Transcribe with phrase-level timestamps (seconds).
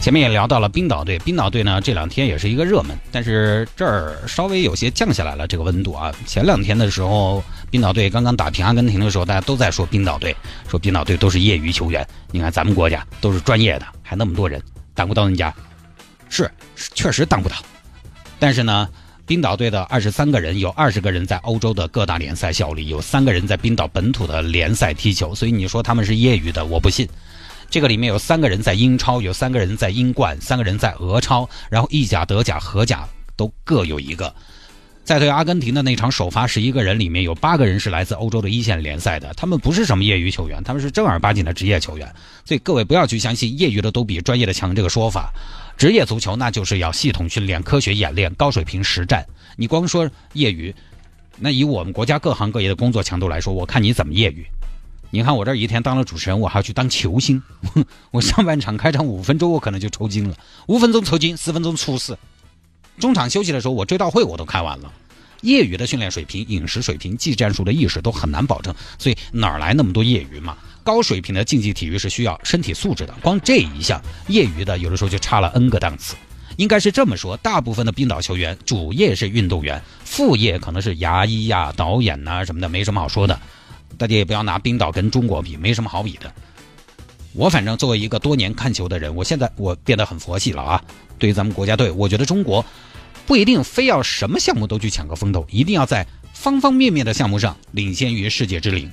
[0.00, 6.14] 前面也聊到了冰岛队，冰岛队呢这两天也是一个热门，但是这儿稍微有些降下来了这个温度啊。
[6.26, 10.36] 前两天的时候，冰岛队刚刚打平阿根廷的时候，大家都在说冰岛队，
[10.68, 12.06] 说冰岛队都是业余球员。
[12.30, 14.62] 你看咱们国家都是专业的，还那么多人，
[14.94, 15.52] 当不到人家，
[16.28, 16.48] 是
[16.94, 17.56] 确实当不到。
[18.38, 18.88] 但是呢，
[19.26, 27.08] 冰岛队的二十三个人，有二十个人在欧洲的各大联赛效力，有三个人在冰岛本土的联赛踢球，所以你说他们是业余的，我不信。
[27.68, 33.06] 这个里面有三个人在英超，有三个人在英冠，三个人在俄超，然后意甲、德甲、荷甲
[33.36, 34.34] 都各有一个。
[35.04, 42.12] 在对阿根廷的那场首发十一个人里面有八个人是来自欧洲的一线联赛的，他们不是什么业余球员，他们是正儿八经的职业球员。
[42.44, 45.32] 所以各位不要去相信业余的都比专业的强这个说法。
[45.76, 49.24] 职业足球那就是要系统训练、科学演练、高水平实战。
[49.56, 50.74] 你光说业余，
[51.38, 54.44] 那以我们国家各行各业的工作强度来说，我看你怎么业余。
[55.16, 57.42] 你看我这一天当了主持人，我还要去当球星。
[58.12, 60.36] 我上半场开场五分钟，我可能就抽筋了。
[60.66, 62.18] 五分钟抽筋，十分钟出事。
[62.98, 64.92] 中场休息的时候，我追悼会我都开完了。
[65.40, 70.54] 业余的训练水平、饮食水平、技战术的意识都很难保证，所以哪来那么多业余嘛？
[70.82, 73.98] 高水平的竞技体育是需要身体素质的，光这一项
[74.28, 76.14] 业余的有的时候就差了 N 个档次。
[76.58, 83.40] 应该是这么说，大部分的冰岛球员主业是运动员，副业可能是牙医呀、导演呐什么的，没什么好说的。
[83.98, 86.32] 大家也不要拿冰岛跟中国比，没什么好比的。
[87.32, 90.82] 我反正作为一个多年看球的人，我现在我变得很佛系了啊。
[91.18, 92.64] 对于咱们国家队，我觉得中国
[93.26, 98.90] 不一定非要什么项目都去抢个风头，一定要在方方面面的项目上领先于世界之林。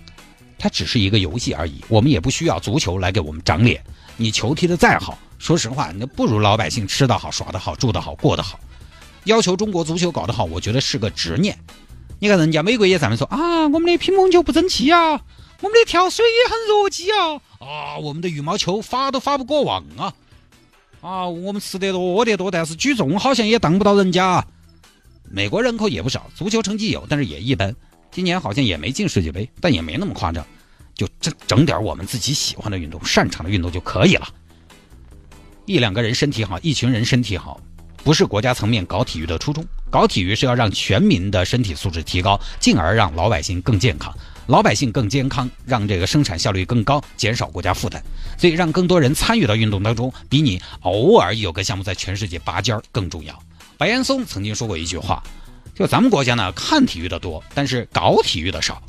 [0.58, 3.84] 它只是一个游戏而已，我们也不需要足球来给我们长脸。
[4.16, 8.60] 你球踢得再好，说实话，那不如老百姓吃得好、耍得好、住得好、过得好。
[9.26, 11.58] 要求中国足球搞得好，我觉得是个执念。
[12.20, 15.22] 你看人家美国也在那说啊，我们的乒乓球不争气啊，
[15.62, 20.14] 我们的跳水也很弱鸡啊，啊，我们的羽毛球发都发不过网啊，
[21.02, 24.46] 啊，我们吃得多饿得多，但是举重好像也当不到人家。
[25.30, 27.76] 美国人口也不少，足球成绩有，但是也一般。
[28.12, 30.46] 今年好像也没进世界杯，但也没那么夸张，
[30.94, 34.28] 就整整点我们自己喜欢的运动、擅长的运动就可以了。
[35.66, 37.60] 一两个人身体好，一群人身体好。
[38.04, 44.12] 不是国家层面搞体育的初衷，搞体育是要让全民的身体素质提高，进而让老百姓更健康，
[44.48, 48.02] 老百姓更健康，让这个生产效率更高，减少国家负担。
[48.36, 53.40] 所以让更多人参与到运动当中，比你偶尔有个项目在全世界拔尖儿更重要。
[53.78, 55.22] 白岩松曾经说过一句话，
[55.76, 58.82] 就咱们国家呢看体育的多，但是搞体育的少，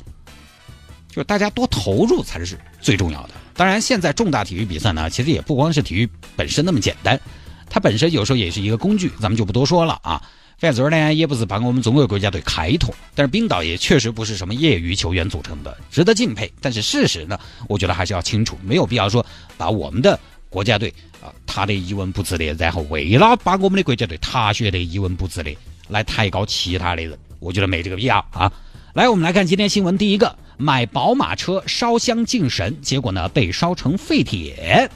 [1.07, 3.29] 就大家多投入才是最重要的。
[3.53, 7.21] 当然，现在重大体育比赛呢，其实也不光是体育本身那么简单。
[7.69, 10.19] 它本身有时候也是一个工具，咱们就不多说了啊。
[10.57, 16.51] 范子呢，也不是帮我们中国国家队开拓，但是冰岛也确实不是什么业余球员组成的，值得敬佩。
[16.61, 19.23] 但是事实呢，我觉得还是要清楚，没有必要说
[19.57, 20.17] 把我们的
[20.49, 25.55] 国家队啊，他的一文不值的，然后为了把我们的国家队他学的一文不值的
[25.89, 28.51] 来抬高其他的人，我觉得没这个必要啊。
[28.93, 34.89] 来，我们来看今天新闻，第一个，买宝马车烧香敬神，结果呢被烧成废铁。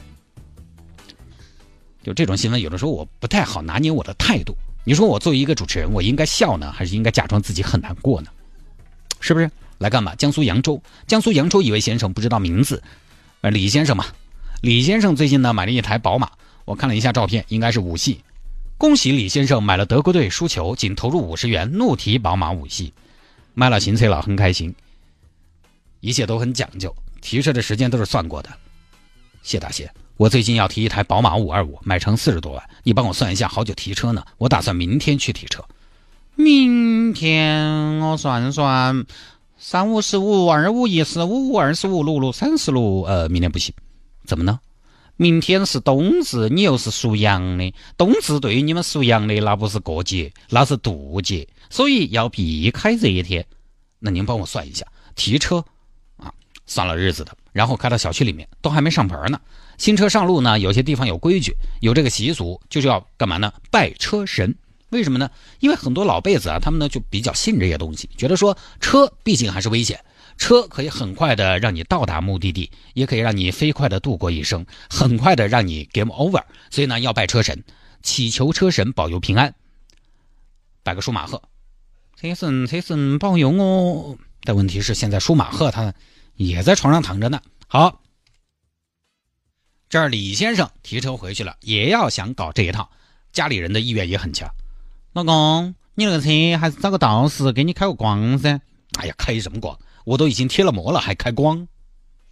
[2.02, 4.56] 就这种新闻，有的时候我不太好拿捏我的态度。
[4.84, 8.30] 你说我作为一个主持人，我应该笑呢，还是应该假装自己很难过呢？
[9.20, 9.50] 是不是？
[9.78, 10.14] 来干嘛？
[10.14, 12.82] 江苏扬州，江苏扬州一位先生不知道名字，
[13.40, 14.04] 呃，李先生嘛。
[14.60, 16.30] 李先生最近呢买了一台宝马，
[16.64, 18.20] 我看了一下照片，应该是五系。
[18.76, 22.92] 恭喜李先生买了德国队输球，仅投入五十元，怒提宝马五系，
[23.54, 24.74] 买了新车了，很开心。
[26.00, 28.50] 一切都很讲究，提车的时间都是算过的。
[29.42, 29.90] 谢大谢。
[30.20, 34.22] 我最近要提一台宝马五二五，买成四十多万，你帮我算一下，好久提车呢？
[34.36, 35.64] 我打算明天去提车。
[36.34, 39.06] 明天我算算，
[39.56, 43.00] 三五十五，二五一十五，二十五六六三十六。
[43.04, 43.74] 呃，明天不行，
[44.26, 44.60] 怎么呢？
[45.16, 53.46] 明天是冬至，你又是属羊的，冬至对于你们属羊的那不是过节，那是渡节，所以要避开这一天。
[53.98, 54.84] 那您帮我算一下
[55.14, 55.64] 提车
[56.18, 56.30] 啊，
[56.66, 59.40] 算了日子的，然后开到小区里面，都还没上牌呢。
[59.80, 63.50] 新车上路呢，有些地方有规矩，有这个习俗，就是要干嘛呢？
[63.70, 64.54] 拜车神。
[64.90, 65.30] 为什么呢？
[65.60, 70.04] 因为很多老辈子啊，他们呢就比较信这些东西，觉得说车毕竟还是危险，
[70.36, 76.42] 车可以很快的让你到达目的地，也可以让你飞快的度过一生，很快的让你 game over。
[76.68, 77.64] 所以呢，要拜车神，
[78.02, 79.54] 祈求车神保佑平安，
[80.82, 81.40] 拜个舒马赫。
[82.20, 84.18] 车神车神保佑我。
[84.42, 85.94] 但问题是，现在舒马赫他
[86.36, 87.40] 也在床上躺着呢。
[87.66, 87.99] 好，
[89.90, 92.88] 这儿李先生提车回去了，也要想搞这一套，
[93.32, 94.48] 家里人的意愿也很强。
[95.12, 98.60] 老公，你那个车还是找个道士给你开个光噻。
[99.00, 99.76] 哎呀，开什么光？
[100.04, 101.66] 我都已经贴了膜了，还开光？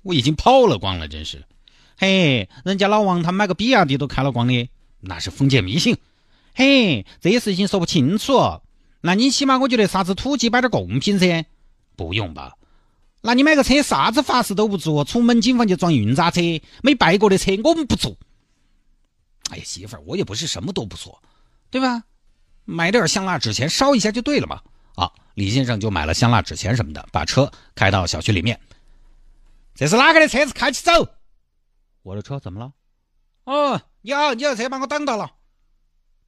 [0.05, 1.44] 我已经抛了光了，真是。
[1.96, 4.69] 嘿，人家老王他买个比亚迪都开了光的，
[5.00, 5.96] 那是封建迷信。
[6.55, 8.60] 嘿，这些事情说不清楚。
[9.00, 11.44] 那你起码我觉得啥子土鸡摆点贡品噻。
[11.96, 12.52] 不用吧？
[13.20, 16.41] 那你买个车啥子法事都不做，出门警方就装运渣车，
[16.82, 18.17] 没拜过的车我们不坐。
[19.50, 21.20] 哎呀，媳妇儿，我也不是什么都不做，
[21.70, 22.05] 对吧？
[22.65, 24.61] 买点香蜡纸钱烧一下就对了嘛。
[24.94, 28.61] 啊，李先生就买了香蜡纸钱什么的，把车开到小区里面。
[29.75, 30.53] 这是哪个的车子？
[30.53, 31.09] 开起走！
[32.03, 32.73] 我的车怎么了？
[33.44, 35.31] 哦，你好，你的车把我挡到了。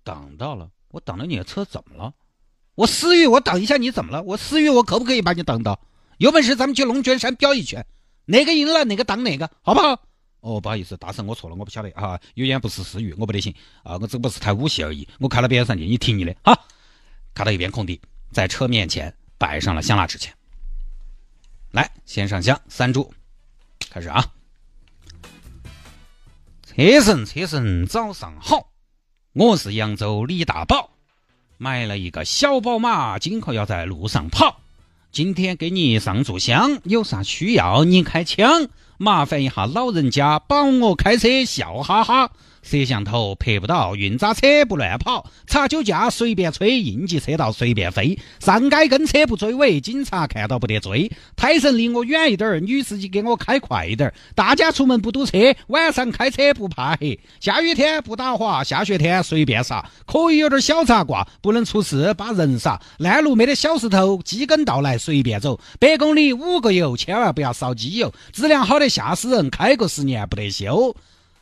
[0.03, 0.71] 挡到了？
[0.89, 2.15] 我挡了你的车怎么了？
[2.75, 4.23] 我思域，我挡一下你怎么了？
[4.23, 5.79] 我思域，我可不可以把你挡到？
[6.21, 7.87] 有本事咱们去龙泉山飙一圈，
[8.27, 9.99] 哪个赢了哪个挡哪个，好不好？
[10.41, 16.67] 哦，不好意思，大神，我错了，我不晓得啊，有眼不识思域，我不得行啊，我这不是台武戏而已，我开了边上去，你听你的，好，
[17.33, 17.99] 开到一边空地，
[18.33, 20.31] 在车面前摆上了香蜡纸钱，
[21.71, 23.09] 来，先上香，三炷，
[23.89, 24.23] 开始啊！
[26.67, 28.71] 车神，车神，早上好，
[29.33, 30.91] 我是扬州李大宝。
[31.57, 34.61] 买了一个小宝马，今后要在路上跑。
[35.13, 42.31] 今天给你上柱香，有啥需要你开枪，麻烦一下老人家帮我开车，笑哈哈。
[42.63, 51.11] 摄像头拍不到，运渣车不乱跑，查酒驾随便吹，应急车道随便飞，上街跟车不追尾，警察看到不得追。
[51.35, 54.15] 胎神离我远一点儿，女司机给我开快一点儿。
[54.35, 57.19] 大家出门不堵车，晚上开车不怕黑。
[57.41, 62.81] 下雨天不打滑，下雪天随便撒，可以有点小擦挂，不能出事把人撒。
[62.99, 65.59] 烂路没得小石头，机跟道来随便走。
[65.79, 70.95] 百公里五个油，千万不要烧机油，质量好的吓死人，开个十年不得修。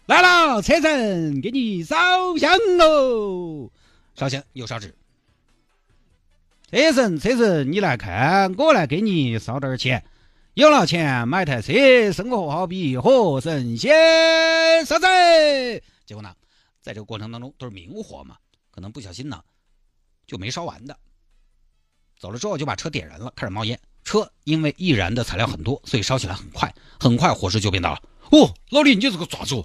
[0.09, 1.95] 来了，车神，给你烧
[2.39, 3.71] 香喽！
[4.15, 4.95] 烧香又烧纸。
[6.71, 10.03] 车神，车神，你来看，我来给你烧点钱。
[10.55, 13.93] 有了钱买台车，生活好比活神仙。
[14.87, 15.05] 烧子。
[16.07, 16.35] 结果呢，
[16.81, 18.39] 在这个过程当中都是明火嘛，
[18.71, 19.43] 可能不小心呢
[20.27, 20.97] 就没烧完的。
[22.19, 23.79] 走了之后就把车点燃了，开始冒烟。
[24.05, 28.03] 车因为易燃的材料很多，所以烧起来很快，很快火势就变大了。
[28.31, 29.63] 哦，老李，你这个爪子？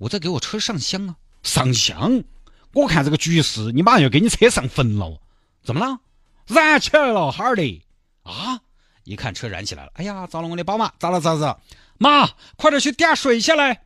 [0.00, 2.24] 我在给我车上香啊，上香！
[2.72, 5.20] 我看这个局势，你马上要给你车上坟了。
[5.62, 6.00] 怎么了？
[6.46, 7.82] 燃起来了，哈儿的！
[8.22, 8.60] 啊！
[9.04, 11.20] 一看车燃起来了，哎呀，糟了，我的宝马咋了？
[11.20, 11.60] 咋了？
[11.98, 12.26] 妈，
[12.56, 13.82] 快点去点水下来！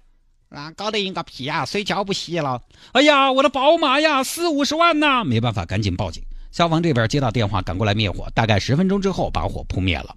[0.50, 1.64] 啊搞得应个屁啊！
[1.64, 2.62] 水浇不熄了！
[2.92, 5.24] 哎呀，我的宝马呀，四五十万呐！
[5.24, 6.24] 没办法，赶紧报警。
[6.52, 8.30] 消防这边接到电话，赶过来灭火。
[8.36, 10.16] 大概十分钟之后，把火扑灭了。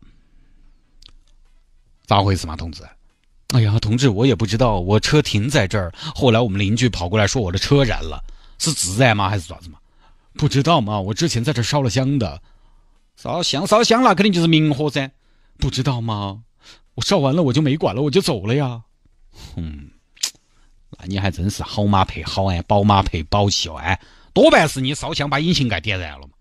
[2.05, 2.87] 咋回事嘛，同志？
[3.53, 5.93] 哎呀，同志，我也不知道，我车停在这儿。
[6.13, 8.21] 后来我们邻居跑过来说我的车燃了，
[8.59, 9.29] 是自燃吗？
[9.29, 9.79] 还是咋子嘛？
[10.33, 12.41] 不知道嘛，我之前在这烧了香的，
[13.15, 15.09] 烧香烧香那肯定就是明火噻。
[15.57, 16.43] 不知道吗？
[16.95, 18.81] 我烧完了我就没管了，我就走了呀。
[19.55, 19.91] 嗯，
[20.99, 23.97] 那你还真是好马配好鞍，宝马配宝气哦，哎，
[24.33, 26.33] 多半是你烧香把引擎盖点燃了嘛。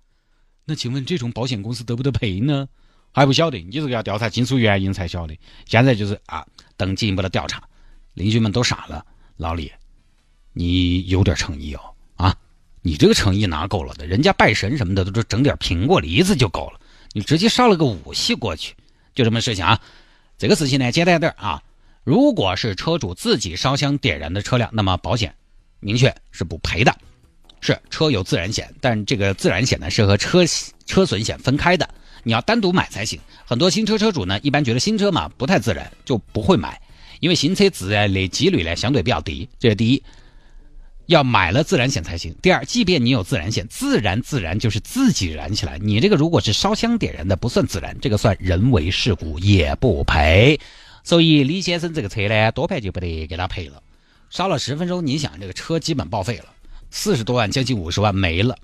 [0.64, 2.66] 那请问这种保险公司得不得赔呢？
[3.12, 5.38] 还不晓得，你这个要调查清楚原因才晓得。
[5.66, 6.44] 现在就是啊。
[6.76, 7.62] 等进一步的调查，
[8.14, 9.04] 邻居们都傻了。
[9.36, 9.70] 老李，
[10.52, 11.80] 你有点诚意哦，
[12.16, 12.36] 啊，
[12.82, 14.06] 你这个诚意哪够了的？
[14.06, 16.80] 人家拜神什么的都是整点苹果梨子就够了，
[17.12, 18.74] 你直接烧了个武器过去，
[19.14, 19.80] 就这么事情啊。
[20.38, 21.62] 这个事情呢简单点啊，
[22.04, 25.34] 如果是车主自己烧香点燃的车辆，那么保险
[25.80, 26.96] 明确是不赔的。
[27.62, 30.44] 是车有自燃险，但这个自燃险呢是和车
[30.84, 31.88] 车损险分开的。
[32.22, 33.20] 你要单独买才行。
[33.44, 36.80] 很多新车车主呢，一般觉得新车嘛不太自然，就不会买，
[37.20, 39.48] 因为新车自燃的几率呢相对比较低。
[39.58, 40.02] 这是第一，
[41.06, 42.34] 要买了自燃险才行。
[42.42, 50.58] 第二，即便你有自燃险，自燃自燃就是自己燃起来，你这个如果是烧香点燃的，不算自燃，这个算人为事故也不赔。
[51.04, 53.80] 所以李先生这个车呢，多半就不得给他赔了。
[54.28, 56.46] 烧了十分钟，你想这个车基本报废了，
[56.90, 58.58] 四十多万，将近五十万没了。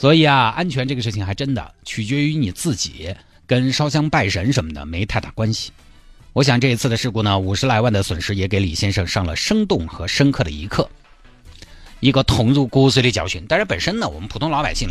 [0.00, 3.14] 所以啊，安全这个事情还真的取决于你自己，
[3.46, 5.72] 跟烧香拜神什么的没太大关系。
[6.32, 10.88] 我想这一次的事故呢，五十来万的损失也给李先生上了生动和深刻的一课，
[12.00, 13.44] 一个痛入骨髓的教训。
[13.46, 14.88] 但是本身呢，我们普通老百姓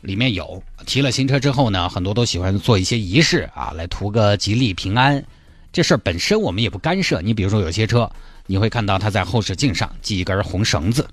[0.00, 5.22] 里面有提了新车之后呢，很多都喜欢做一些仪式啊，来图个吉利平安。
[5.70, 7.20] 这事儿本身我们也不干涉。
[7.20, 8.10] 你比如说有些车，
[8.46, 11.06] 你会看到它在后视镜上系一根红绳子，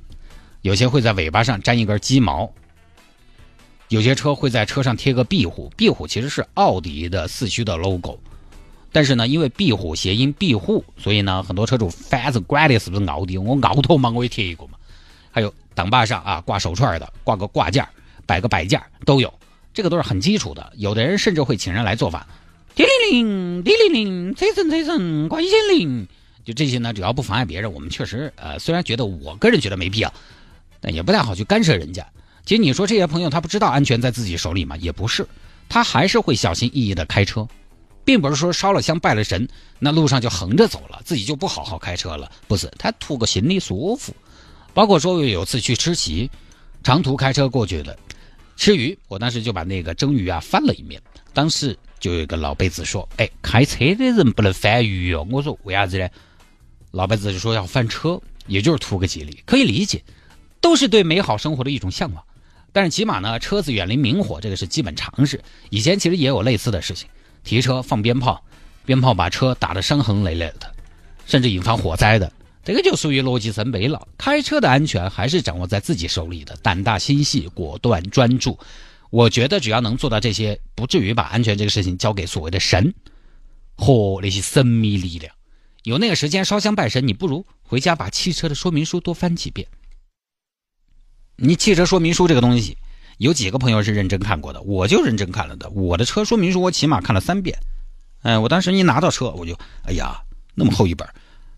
[0.61, 2.49] 有些会在尾巴上粘一根鸡毛。
[3.93, 8.19] 有些车会在车上贴个壁虎，壁虎其实是奥迪的四驱的 logo，
[8.91, 14.71] 但是呢，因为壁虎谐音庇护，所以呢，很多车主反正管的是不是奥迪，我奥拓嘛我也贴一个嘛。
[15.29, 17.87] 还有挡把上啊挂手串的，挂个挂件，
[18.25, 19.31] 摆个摆件都有，
[19.75, 20.73] 这个都是很基础的。
[20.75, 22.27] 有的人甚至会请人来做法，
[22.73, 26.07] 叮铃铃，叮铃铃，财神财神，关心铃，
[26.43, 30.11] 就这些呢，只要不妨碍别人，我们确实呃，虽然觉得我个人觉得没必要，
[30.81, 32.03] 但也不太好去干涉人家。
[32.45, 34.75] 其实你说这些朋友他不知道安全在自己手里吗？
[34.77, 35.25] 也不是，
[35.69, 37.47] 他还是会小心翼翼的开车，
[38.03, 39.47] 并不是说烧了香拜了神，
[39.79, 42.29] 那路上就横着走了，自己就不好好开车了。
[42.47, 44.13] 不是，他图个心里舒服。
[44.73, 46.29] 包括说有次去吃席，
[46.83, 47.97] 长途开车过去的，
[48.57, 51.01] 吃鱼，我当时就把那个蒸鱼啊翻了一面。
[51.31, 56.09] 当时就有一个老辈子说：“哎，开车的人不能翻鱼哦。”我说：“为啥子呢？”
[56.91, 60.03] 老辈子就说要翻车，也就是图个吉利，可以理解，
[60.59, 62.23] 都是对美好生活的一种向往。
[62.73, 65.39] 但是起码呢，车子远离明火，这个是基本常识。
[65.69, 67.07] 以前其实也有类似的事情，
[67.43, 68.43] 提车放鞭炮，
[68.83, 70.73] 鞭炮把车打得伤痕累累的，
[71.25, 72.33] 甚至引发火灾的，
[72.65, 74.07] 这个就属于逻辑层北了。
[74.17, 78.57] 开车的安全还是掌握在自己手里的，胆大心细、果断专注。
[79.11, 82.91] 我觉得只要能做到这些，不至于把安全这个事情交给所谓的神
[83.75, 85.31] 和那些神秘力量。
[85.83, 89.67] 有那个时间烧香拜神，你不如回家把汽车的说明书多翻几遍。
[91.35, 92.77] 你汽车说明书这个东西，
[93.17, 94.61] 有几个朋友是认真看过的？
[94.61, 95.69] 我就认真看了的。
[95.71, 97.57] 我的车说明书我起码看了三遍。
[98.21, 100.21] 哎，我当时一拿到车，我就哎呀，
[100.53, 101.07] 那么厚一本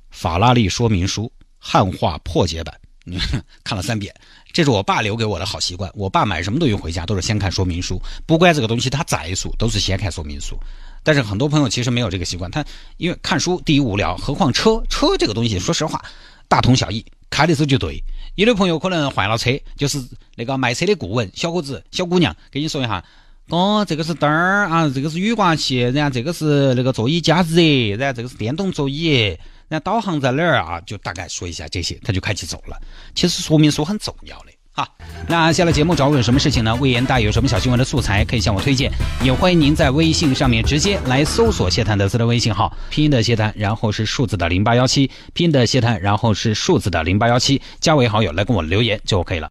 [0.09, 2.73] 法拉利说明书汉化破解版，
[3.63, 4.13] 看了三遍。
[4.53, 5.91] 这是我爸留给我的好习惯。
[5.93, 10.57] 我爸买什么东西回家都是先看说明书，不管这个东西它再俗，都是先看说明书。
[11.03, 12.65] 但是很多朋友其实没有这个习惯，他
[12.97, 16.03] 因为看书第一无聊，何况车车这个东西，说实话
[16.47, 18.01] 大同小异，开的时候就对。
[18.35, 20.03] 有的朋友可能换了车，就是
[20.35, 23.03] 那个卖车的顾问小伙子、小姑娘，给你说一下，
[23.47, 29.37] 哦，这个是灯儿啊，这个是雨刮器，然后这个是那个座椅加热，然后这个是电动座椅，
[29.69, 30.81] 然后导航在哪儿啊？
[30.81, 32.77] 就大概说一下这些，他就开始走了。
[33.13, 34.51] 其实说明书很重要的。
[34.77, 34.85] 好，
[35.29, 36.75] 那下了节目找我有什么事情呢？
[36.81, 38.91] 魏延大有什么小新闻的素材可以向我推荐，
[39.23, 49.47] 也欢迎您在微信上面直接来搜索谢探德斯的微信号，拼音的谢探，然后是数字的零八幺七，拼音的谢探，然后是数字的零八幺七，加为好友来跟我留言就可以了。